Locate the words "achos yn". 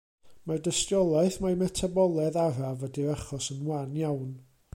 3.19-3.65